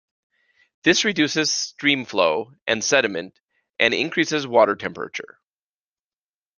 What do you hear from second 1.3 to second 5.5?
streamflow and sediment and increases water temperature.